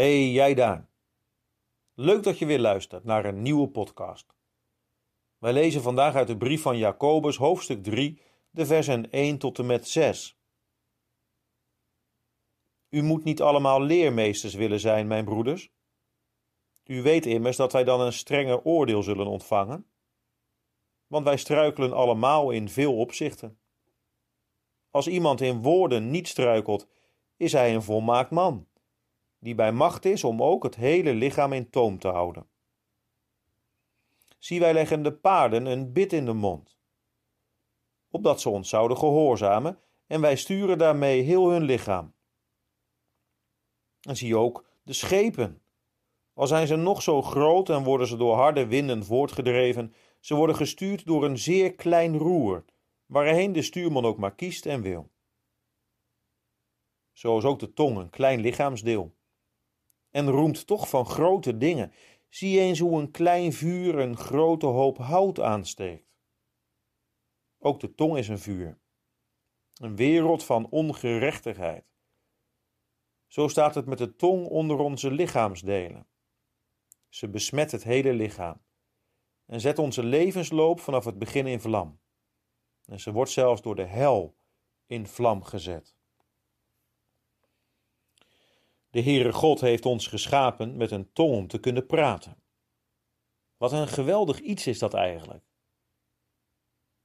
Hey, 0.00 0.30
jij 0.30 0.54
daar. 0.54 0.88
Leuk 1.94 2.22
dat 2.22 2.38
je 2.38 2.46
weer 2.46 2.58
luistert 2.58 3.04
naar 3.04 3.24
een 3.24 3.42
nieuwe 3.42 3.68
podcast. 3.68 4.34
Wij 5.38 5.52
lezen 5.52 5.82
vandaag 5.82 6.14
uit 6.14 6.26
de 6.26 6.36
brief 6.36 6.62
van 6.62 6.78
Jacobus, 6.78 7.36
hoofdstuk 7.36 7.82
3, 7.82 8.20
de 8.50 8.66
versen 8.66 9.10
1 9.10 9.38
tot 9.38 9.58
en 9.58 9.66
met 9.66 9.88
6. 9.88 10.38
U 12.88 13.02
moet 13.02 13.24
niet 13.24 13.40
allemaal 13.40 13.82
leermeesters 13.82 14.54
willen 14.54 14.80
zijn, 14.80 15.06
mijn 15.06 15.24
broeders. 15.24 15.70
U 16.84 17.02
weet 17.02 17.26
immers 17.26 17.56
dat 17.56 17.72
wij 17.72 17.84
dan 17.84 18.00
een 18.00 18.12
strenger 18.12 18.62
oordeel 18.62 19.02
zullen 19.02 19.26
ontvangen, 19.26 19.86
want 21.06 21.24
wij 21.24 21.36
struikelen 21.36 21.92
allemaal 21.92 22.50
in 22.50 22.68
veel 22.68 22.96
opzichten. 22.96 23.58
Als 24.90 25.08
iemand 25.08 25.40
in 25.40 25.62
woorden 25.62 26.10
niet 26.10 26.28
struikelt, 26.28 26.88
is 27.36 27.52
hij 27.52 27.74
een 27.74 27.82
volmaakt 27.82 28.30
man 28.30 28.68
die 29.40 29.54
bij 29.54 29.72
macht 29.72 30.04
is 30.04 30.24
om 30.24 30.42
ook 30.42 30.62
het 30.62 30.74
hele 30.74 31.14
lichaam 31.14 31.52
in 31.52 31.70
toom 31.70 31.98
te 31.98 32.08
houden. 32.08 32.48
Zie, 34.38 34.60
wij 34.60 34.72
leggen 34.72 35.02
de 35.02 35.12
paarden 35.12 35.66
een 35.66 35.92
bit 35.92 36.12
in 36.12 36.24
de 36.24 36.32
mond, 36.32 36.78
opdat 38.10 38.40
ze 38.40 38.48
ons 38.48 38.68
zouden 38.68 38.96
gehoorzamen, 38.96 39.78
en 40.06 40.20
wij 40.20 40.36
sturen 40.36 40.78
daarmee 40.78 41.22
heel 41.22 41.50
hun 41.50 41.62
lichaam. 41.62 42.14
En 44.00 44.16
zie 44.16 44.36
ook 44.36 44.68
de 44.82 44.92
schepen. 44.92 45.62
Al 46.34 46.46
zijn 46.46 46.66
ze 46.66 46.76
nog 46.76 47.02
zo 47.02 47.22
groot 47.22 47.68
en 47.68 47.84
worden 47.84 48.06
ze 48.06 48.16
door 48.16 48.34
harde 48.34 48.66
winden 48.66 49.04
voortgedreven, 49.04 49.94
ze 50.20 50.34
worden 50.34 50.56
gestuurd 50.56 51.06
door 51.06 51.24
een 51.24 51.38
zeer 51.38 51.74
klein 51.74 52.16
roer, 52.16 52.64
waarheen 53.06 53.52
de 53.52 53.62
stuurman 53.62 54.04
ook 54.04 54.18
maar 54.18 54.34
kiest 54.34 54.66
en 54.66 54.82
wil. 54.82 55.10
Zo 57.12 57.38
is 57.38 57.44
ook 57.44 57.58
de 57.58 57.72
tong 57.72 57.98
een 57.98 58.10
klein 58.10 58.40
lichaamsdeel 58.40 59.14
en 60.10 60.28
roemt 60.28 60.66
toch 60.66 60.88
van 60.88 61.06
grote 61.06 61.56
dingen. 61.56 61.92
Zie 62.28 62.60
eens 62.60 62.78
hoe 62.78 63.00
een 63.00 63.10
klein 63.10 63.52
vuur 63.52 63.98
een 63.98 64.16
grote 64.16 64.66
hoop 64.66 64.98
hout 64.98 65.40
aansteekt. 65.40 66.08
Ook 67.58 67.80
de 67.80 67.94
tong 67.94 68.16
is 68.16 68.28
een 68.28 68.38
vuur, 68.38 68.80
een 69.74 69.96
wereld 69.96 70.44
van 70.44 70.68
ongerechtigheid. 70.70 71.84
Zo 73.26 73.48
staat 73.48 73.74
het 73.74 73.86
met 73.86 73.98
de 73.98 74.16
tong 74.16 74.46
onder 74.46 74.78
onze 74.78 75.10
lichaamsdelen. 75.10 76.06
Ze 77.08 77.28
besmet 77.28 77.70
het 77.70 77.82
hele 77.82 78.12
lichaam 78.12 78.62
en 79.46 79.60
zet 79.60 79.78
onze 79.78 80.02
levensloop 80.02 80.80
vanaf 80.80 81.04
het 81.04 81.18
begin 81.18 81.46
in 81.46 81.60
vlam. 81.60 82.00
En 82.84 83.00
ze 83.00 83.12
wordt 83.12 83.30
zelfs 83.30 83.62
door 83.62 83.74
de 83.74 83.84
hel 83.84 84.36
in 84.86 85.06
vlam 85.06 85.42
gezet. 85.42 85.99
De 88.90 89.02
Heere 89.02 89.32
God 89.32 89.60
heeft 89.60 89.86
ons 89.86 90.06
geschapen 90.06 90.76
met 90.76 90.90
een 90.90 91.12
tong 91.12 91.34
om 91.34 91.46
te 91.46 91.58
kunnen 91.58 91.86
praten. 91.86 92.42
Wat 93.56 93.72
een 93.72 93.88
geweldig 93.88 94.40
iets 94.40 94.66
is 94.66 94.78
dat 94.78 94.94
eigenlijk. 94.94 95.44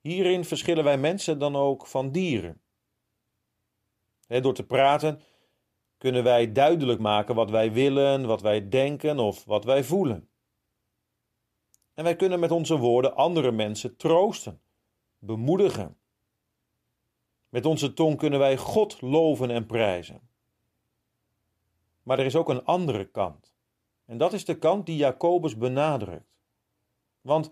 Hierin 0.00 0.44
verschillen 0.44 0.84
wij 0.84 0.98
mensen 0.98 1.38
dan 1.38 1.56
ook 1.56 1.86
van 1.86 2.12
dieren. 2.12 2.60
door 4.26 4.54
te 4.54 4.66
praten 4.66 5.22
kunnen 5.98 6.24
wij 6.24 6.52
duidelijk 6.52 7.00
maken 7.00 7.34
wat 7.34 7.50
wij 7.50 7.72
willen, 7.72 8.26
wat 8.26 8.40
wij 8.40 8.68
denken 8.68 9.18
of 9.18 9.44
wat 9.44 9.64
wij 9.64 9.84
voelen. 9.84 10.28
En 11.94 12.04
wij 12.04 12.16
kunnen 12.16 12.40
met 12.40 12.50
onze 12.50 12.76
woorden 12.76 13.14
andere 13.14 13.52
mensen 13.52 13.96
troosten, 13.96 14.60
bemoedigen. 15.18 15.98
Met 17.48 17.66
onze 17.66 17.92
tong 17.92 18.16
kunnen 18.16 18.38
wij 18.38 18.56
God 18.56 19.00
loven 19.00 19.50
en 19.50 19.66
prijzen. 19.66 20.27
Maar 22.08 22.18
er 22.18 22.24
is 22.24 22.36
ook 22.36 22.48
een 22.48 22.64
andere 22.64 23.04
kant. 23.04 23.54
En 24.04 24.18
dat 24.18 24.32
is 24.32 24.44
de 24.44 24.58
kant 24.58 24.86
die 24.86 24.96
Jacobus 24.96 25.56
benadrukt. 25.56 26.40
Want, 27.20 27.50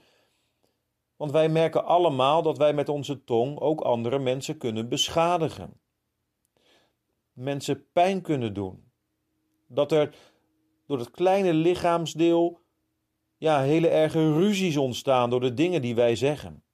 want 1.16 1.30
wij 1.30 1.48
merken 1.48 1.84
allemaal 1.84 2.42
dat 2.42 2.58
wij 2.58 2.72
met 2.72 2.88
onze 2.88 3.24
tong 3.24 3.58
ook 3.58 3.80
andere 3.80 4.18
mensen 4.18 4.58
kunnen 4.58 4.88
beschadigen. 4.88 5.80
Mensen 7.32 7.90
pijn 7.92 8.22
kunnen 8.22 8.54
doen. 8.54 8.90
Dat 9.66 9.92
er 9.92 10.14
door 10.86 10.98
het 10.98 11.10
kleine 11.10 11.54
lichaamsdeel 11.54 12.60
ja, 13.36 13.62
hele 13.62 13.88
erge 13.88 14.32
ruzies 14.32 14.76
ontstaan 14.76 15.30
door 15.30 15.40
de 15.40 15.54
dingen 15.54 15.82
die 15.82 15.94
wij 15.94 16.16
zeggen. 16.16 16.64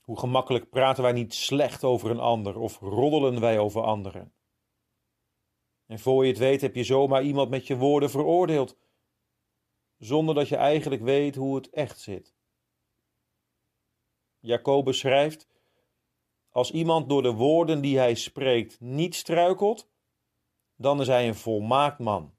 Hoe 0.00 0.18
gemakkelijk 0.18 0.70
praten 0.70 1.02
wij 1.02 1.12
niet 1.12 1.34
slecht 1.34 1.84
over 1.84 2.10
een 2.10 2.20
ander 2.20 2.58
of 2.58 2.78
roddelen 2.80 3.40
wij 3.40 3.58
over 3.58 3.82
anderen. 3.82 4.32
En 5.92 5.98
voor 5.98 6.24
je 6.24 6.30
het 6.30 6.38
weet 6.38 6.60
heb 6.60 6.74
je 6.74 6.84
zomaar 6.84 7.22
iemand 7.22 7.50
met 7.50 7.66
je 7.66 7.76
woorden 7.76 8.10
veroordeeld, 8.10 8.76
zonder 9.98 10.34
dat 10.34 10.48
je 10.48 10.56
eigenlijk 10.56 11.02
weet 11.02 11.34
hoe 11.34 11.56
het 11.56 11.70
echt 11.70 12.00
zit. 12.00 12.34
Jacobus 14.38 14.98
schrijft: 14.98 15.48
Als 16.50 16.70
iemand 16.70 17.08
door 17.08 17.22
de 17.22 17.32
woorden 17.32 17.80
die 17.80 17.98
hij 17.98 18.14
spreekt 18.14 18.80
niet 18.80 19.14
struikelt, 19.14 19.88
dan 20.76 21.00
is 21.00 21.06
hij 21.06 21.28
een 21.28 21.34
volmaakt 21.34 21.98
man, 21.98 22.34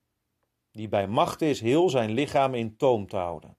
die 0.72 0.88
bij 0.88 1.08
macht 1.08 1.42
is 1.42 1.60
heel 1.60 1.90
zijn 1.90 2.12
lichaam 2.12 2.54
in 2.54 2.78
toom 2.78 3.08
te 3.08 3.18
houden. 3.18 3.58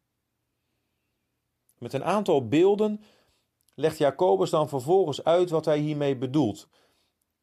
Met 1.78 1.92
een 1.92 2.04
aantal 2.04 2.48
beelden 2.48 3.02
legt 3.74 3.98
Jacobus 3.98 4.50
dan 4.50 4.68
vervolgens 4.68 5.24
uit 5.24 5.50
wat 5.50 5.64
hij 5.64 5.78
hiermee 5.78 6.16
bedoelt. 6.16 6.68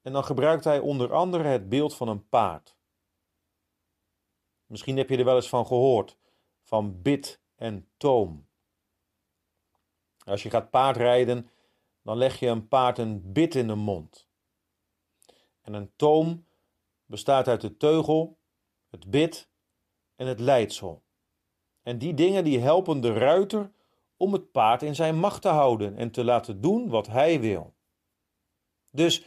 En 0.01 0.13
dan 0.13 0.23
gebruikt 0.23 0.63
hij 0.63 0.79
onder 0.79 1.13
andere 1.13 1.43
het 1.43 1.69
beeld 1.69 1.95
van 1.95 2.07
een 2.07 2.27
paard. 2.29 2.77
Misschien 4.65 4.97
heb 4.97 5.09
je 5.09 5.17
er 5.17 5.25
wel 5.25 5.35
eens 5.35 5.49
van 5.49 5.65
gehoord, 5.65 6.17
van 6.61 7.01
bit 7.01 7.41
en 7.55 7.89
toom. 7.97 8.47
Als 10.25 10.43
je 10.43 10.49
gaat 10.49 10.69
paardrijden, 10.69 11.49
dan 12.01 12.17
leg 12.17 12.39
je 12.39 12.47
een 12.47 12.67
paard 12.67 12.97
een 12.97 13.31
bit 13.33 13.55
in 13.55 13.67
de 13.67 13.75
mond. 13.75 14.27
En 15.61 15.73
een 15.73 15.91
toom 15.95 16.45
bestaat 17.05 17.47
uit 17.47 17.61
de 17.61 17.77
teugel, 17.77 18.37
het 18.89 19.09
bit 19.09 19.49
en 20.15 20.27
het 20.27 20.39
leidsel. 20.39 21.03
En 21.81 21.97
die 21.97 22.13
dingen 22.13 22.43
die 22.43 22.59
helpen 22.59 23.01
de 23.01 23.13
ruiter 23.13 23.71
om 24.17 24.33
het 24.33 24.51
paard 24.51 24.81
in 24.81 24.95
zijn 24.95 25.19
macht 25.19 25.41
te 25.41 25.47
houden 25.47 25.97
en 25.97 26.11
te 26.11 26.23
laten 26.23 26.61
doen 26.61 26.89
wat 26.89 27.07
hij 27.07 27.39
wil. 27.39 27.73
Dus 28.89 29.25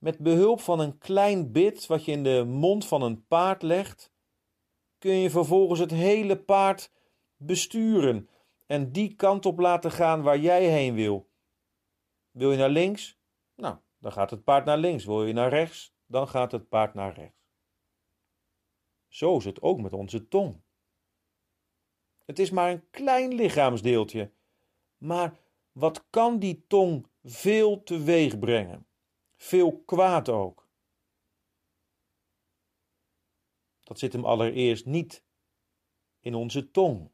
met 0.00 0.18
behulp 0.18 0.60
van 0.60 0.80
een 0.80 0.98
klein 0.98 1.52
bit 1.52 1.86
wat 1.86 2.04
je 2.04 2.12
in 2.12 2.22
de 2.22 2.44
mond 2.44 2.86
van 2.86 3.02
een 3.02 3.26
paard 3.26 3.62
legt, 3.62 4.12
kun 4.98 5.12
je 5.12 5.30
vervolgens 5.30 5.80
het 5.80 5.90
hele 5.90 6.38
paard 6.38 6.92
besturen 7.36 8.28
en 8.66 8.92
die 8.92 9.14
kant 9.14 9.46
op 9.46 9.58
laten 9.58 9.90
gaan 9.90 10.22
waar 10.22 10.38
jij 10.38 10.64
heen 10.64 10.94
wil. 10.94 11.30
Wil 12.30 12.50
je 12.50 12.58
naar 12.58 12.70
links? 12.70 13.18
Nou, 13.54 13.76
dan 13.98 14.12
gaat 14.12 14.30
het 14.30 14.44
paard 14.44 14.64
naar 14.64 14.78
links. 14.78 15.04
Wil 15.04 15.24
je 15.24 15.32
naar 15.32 15.48
rechts? 15.48 15.94
Dan 16.06 16.28
gaat 16.28 16.52
het 16.52 16.68
paard 16.68 16.94
naar 16.94 17.14
rechts. 17.14 17.38
Zo 19.08 19.36
is 19.36 19.44
het 19.44 19.62
ook 19.62 19.80
met 19.80 19.92
onze 19.92 20.28
tong. 20.28 20.62
Het 22.24 22.38
is 22.38 22.50
maar 22.50 22.70
een 22.70 22.90
klein 22.90 23.34
lichaamsdeeltje, 23.34 24.32
maar 24.96 25.38
wat 25.72 26.04
kan 26.10 26.38
die 26.38 26.64
tong 26.66 27.06
veel 27.22 27.82
teweeg 27.82 28.38
brengen? 28.38 28.89
Veel 29.40 29.82
kwaad 29.84 30.28
ook. 30.28 30.68
Dat 33.80 33.98
zit 33.98 34.12
hem 34.12 34.24
allereerst 34.24 34.86
niet 34.86 35.24
in 36.20 36.34
onze 36.34 36.70
tong. 36.70 37.10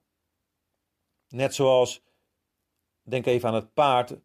Net 1.29 1.55
zoals, 1.55 2.05
denk 3.03 3.27
even 3.27 3.49
aan 3.49 3.55
het 3.55 3.75
paard, 3.75 4.17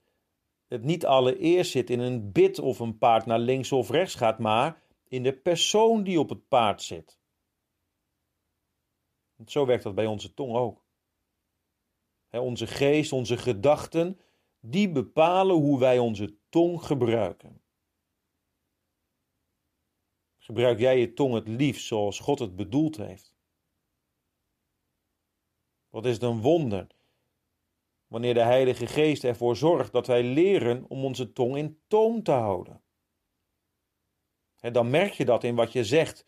het 0.67 0.83
niet 0.83 1.05
allereerst 1.05 1.71
zit 1.71 1.89
in 1.89 1.99
een 1.99 2.31
bit 2.31 2.59
of 2.59 2.79
een 2.79 2.97
paard 2.97 3.25
naar 3.25 3.39
links 3.39 3.71
of 3.71 3.89
rechts 3.89 4.15
gaat, 4.15 4.39
maar 4.39 4.83
in 5.07 5.23
de 5.23 5.33
persoon 5.33 6.03
die 6.03 6.19
op 6.19 6.29
het 6.29 6.47
paard 6.47 6.81
zit. 6.81 7.19
Zo 9.45 9.65
werkt 9.65 9.83
dat 9.83 9.95
bij 9.95 10.05
onze 10.05 10.33
tong 10.33 10.55
ook. 10.55 10.85
onze 12.29 12.67
geest, 12.67 13.11
onze 13.11 13.37
gedachten, 13.37 14.19
die 14.59 14.91
bepalen 14.91 15.55
hoe 15.55 15.79
wij 15.79 15.99
onze 15.99 16.37
tong 16.49 16.83
gebruiken. 16.83 17.60
Gebruik 20.51 20.79
jij 20.79 20.99
je 20.99 21.13
tong 21.13 21.33
het 21.33 21.47
liefst 21.47 21.85
zoals 21.85 22.19
God 22.19 22.39
het 22.39 22.55
bedoeld 22.55 22.97
heeft? 22.97 23.35
Wat 25.89 26.05
is 26.05 26.13
het 26.13 26.23
een 26.23 26.41
wonder 26.41 26.87
wanneer 28.07 28.33
de 28.33 28.43
Heilige 28.43 28.87
Geest 28.87 29.23
ervoor 29.23 29.55
zorgt 29.55 29.91
dat 29.91 30.07
wij 30.07 30.23
leren 30.23 30.85
om 30.89 31.05
onze 31.05 31.33
tong 31.33 31.57
in 31.57 31.81
toom 31.87 32.23
te 32.23 32.31
houden. 32.31 32.83
En 34.59 34.73
dan 34.73 34.89
merk 34.89 35.13
je 35.13 35.25
dat 35.25 35.43
in 35.43 35.55
wat 35.55 35.71
je 35.71 35.83
zegt 35.83 36.25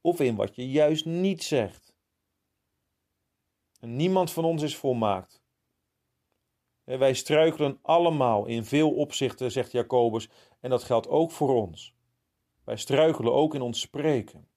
of 0.00 0.20
in 0.20 0.36
wat 0.36 0.54
je 0.54 0.70
juist 0.70 1.04
niet 1.04 1.42
zegt. 1.42 1.94
En 3.80 3.96
niemand 3.96 4.32
van 4.32 4.44
ons 4.44 4.62
is 4.62 4.76
volmaakt. 4.76 5.42
wij 6.84 7.14
struikelen 7.14 7.78
allemaal 7.82 8.46
in 8.46 8.64
veel 8.64 8.94
opzichten, 8.94 9.52
zegt 9.52 9.72
Jacobus, 9.72 10.28
en 10.60 10.70
dat 10.70 10.82
geldt 10.82 11.08
ook 11.08 11.30
voor 11.30 11.54
ons. 11.54 11.93
Wij 12.64 12.76
struikelen 12.76 13.32
ook 13.32 13.54
in 13.54 13.60
ons 13.60 13.80
spreken. 13.80 14.48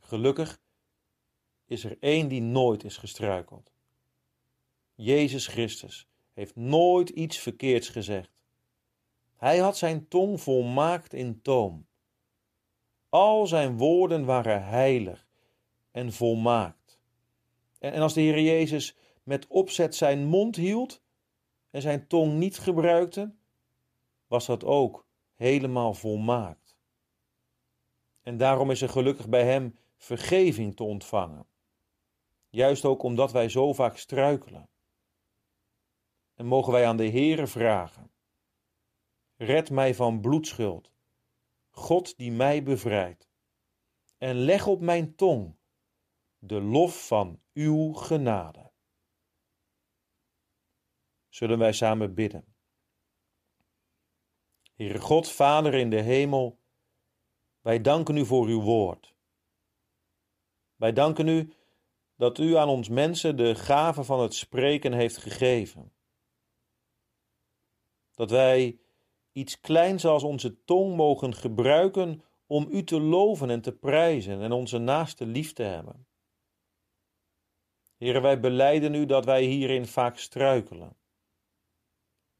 Gelukkig 0.00 0.60
is 1.64 1.84
er 1.84 1.96
één 2.00 2.28
die 2.28 2.42
nooit 2.42 2.84
is 2.84 2.96
gestruikeld. 2.96 3.72
Jezus 4.94 5.46
Christus 5.46 6.08
heeft 6.32 6.56
nooit 6.56 7.08
iets 7.08 7.38
verkeerds 7.38 7.88
gezegd. 7.88 8.30
Hij 9.36 9.58
had 9.58 9.76
zijn 9.76 10.08
tong 10.08 10.40
volmaakt 10.40 11.12
in 11.12 11.42
toom. 11.42 11.86
Al 13.08 13.46
zijn 13.46 13.76
woorden 13.76 14.24
waren 14.24 14.64
heilig 14.64 15.26
en 15.90 16.12
volmaakt. 16.12 17.00
En, 17.78 18.02
als 18.02 18.14
de 18.14 18.20
Heer 18.20 18.40
Jezus 18.40 18.96
met 19.22 19.46
opzet 19.46 19.94
zijn 19.94 20.24
mond 20.24 20.56
hield 20.56 21.02
en 21.70 21.82
zijn 21.82 22.06
tong 22.06 22.32
niet 22.32 22.58
gebruikte, 22.58 23.34
was 24.26 24.46
dat 24.46 24.64
ook 24.64 25.06
helemaal 25.34 25.94
volmaakt. 25.94 26.61
En 28.22 28.36
daarom 28.36 28.70
is 28.70 28.82
er 28.82 28.88
gelukkig 28.88 29.28
bij 29.28 29.44
Hem 29.44 29.78
vergeving 29.96 30.76
te 30.76 30.82
ontvangen. 30.82 31.46
Juist 32.48 32.84
ook 32.84 33.02
omdat 33.02 33.32
wij 33.32 33.48
zo 33.48 33.72
vaak 33.72 33.96
struikelen. 33.96 34.70
En 36.34 36.46
mogen 36.46 36.72
wij 36.72 36.86
aan 36.86 36.96
de 36.96 37.10
Heere 37.10 37.46
vragen: 37.46 38.12
Red 39.36 39.70
mij 39.70 39.94
van 39.94 40.20
bloedschuld, 40.20 40.92
God 41.70 42.16
die 42.16 42.32
mij 42.32 42.62
bevrijdt, 42.62 43.30
en 44.18 44.36
leg 44.36 44.66
op 44.66 44.80
mijn 44.80 45.14
tong 45.14 45.56
de 46.38 46.60
lof 46.60 47.06
van 47.06 47.40
uw 47.52 47.92
genade. 47.92 48.70
Zullen 51.28 51.58
wij 51.58 51.72
samen 51.72 52.14
bidden? 52.14 52.54
Heere 54.72 54.98
God, 54.98 55.30
Vader 55.30 55.74
in 55.74 55.90
de 55.90 56.00
hemel, 56.00 56.61
wij 57.62 57.80
danken 57.80 58.16
u 58.16 58.26
voor 58.26 58.46
uw 58.46 58.60
woord. 58.60 59.14
Wij 60.76 60.92
danken 60.92 61.28
u 61.28 61.52
dat 62.16 62.38
u 62.38 62.56
aan 62.56 62.68
ons 62.68 62.88
mensen 62.88 63.36
de 63.36 63.54
gave 63.54 64.04
van 64.04 64.20
het 64.20 64.34
spreken 64.34 64.92
heeft 64.92 65.16
gegeven. 65.16 65.92
Dat 68.14 68.30
wij 68.30 68.78
iets 69.32 69.60
kleins 69.60 70.04
als 70.04 70.22
onze 70.22 70.64
tong 70.64 70.96
mogen 70.96 71.34
gebruiken 71.34 72.22
om 72.46 72.66
u 72.70 72.84
te 72.84 73.00
loven 73.00 73.50
en 73.50 73.60
te 73.60 73.72
prijzen 73.72 74.40
en 74.40 74.52
onze 74.52 74.78
naaste 74.78 75.26
lief 75.26 75.52
te 75.52 75.62
hebben. 75.62 76.06
Heren, 77.96 78.22
wij 78.22 78.40
beleiden 78.40 78.94
u 78.94 79.06
dat 79.06 79.24
wij 79.24 79.42
hierin 79.44 79.86
vaak 79.86 80.18
struikelen. 80.18 80.96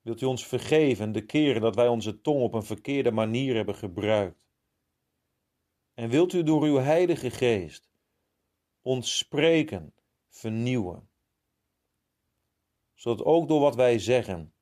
Wilt 0.01 0.21
u 0.21 0.27
ons 0.27 0.47
vergeven 0.47 1.13
de 1.13 1.25
keren 1.25 1.61
dat 1.61 1.75
wij 1.75 1.89
onze 1.89 2.21
tong 2.21 2.43
op 2.43 2.55
een 2.55 2.63
verkeerde 2.63 3.11
manier 3.11 3.55
hebben 3.55 3.75
gebruikt? 3.75 4.52
En 5.95 6.09
wilt 6.09 6.33
u 6.33 6.43
door 6.43 6.63
uw 6.63 6.77
Heilige 6.77 7.31
Geest 7.31 7.91
ons 8.81 9.19
spreken, 9.19 9.95
vernieuwen? 10.29 11.11
Zodat 12.95 13.27
ook 13.27 13.49
door 13.49 13.61
wat 13.61 13.75
wij 13.75 13.99
zeggen, 13.99 14.55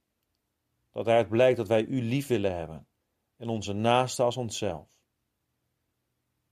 dat 0.90 1.06
uit 1.06 1.28
blijkt 1.28 1.56
dat 1.56 1.68
wij 1.68 1.84
u 1.84 2.02
lief 2.02 2.26
willen 2.26 2.56
hebben 2.56 2.88
en 3.36 3.48
onze 3.48 3.72
naaste 3.72 4.22
als 4.22 4.36
onszelf. 4.36 5.00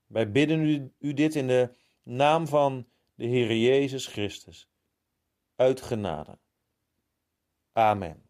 Wij 0.07 0.31
bidden 0.31 0.61
u, 0.61 0.93
u 0.99 1.15
dit 1.15 1.35
in 1.35 1.47
de 1.47 1.77
naam 2.03 2.47
van 2.47 2.89
de 3.15 3.27
Heer 3.27 3.57
Jezus 3.57 4.07
Christus, 4.07 4.69
uit 5.57 5.81
genade. 5.81 6.39
Amen. 7.73 8.28